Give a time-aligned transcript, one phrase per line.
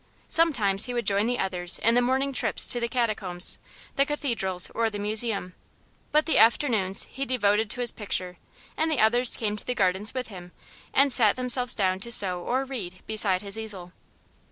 [0.27, 3.59] Sometimes he would join the others in their morning trips to the catacombs,
[3.97, 5.53] the cathedrals or the museum;
[6.11, 8.37] but the afternoons he devoted to his picture,
[8.75, 10.53] and the others came to the gardens with him
[10.91, 13.93] and sat themselves down to sew or read beside his easel.